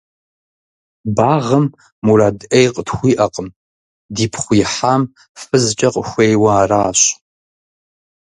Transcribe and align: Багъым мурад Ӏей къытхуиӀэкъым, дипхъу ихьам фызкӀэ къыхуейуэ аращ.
Багъым 1.15 1.65
мурад 2.05 2.35
Ӏей 2.49 2.67
къытхуиӀэкъым, 2.73 3.47
дипхъу 4.15 4.53
ихьам 4.61 5.01
фызкӀэ 5.39 5.89
къыхуейуэ 5.93 6.49
аращ. 6.61 6.99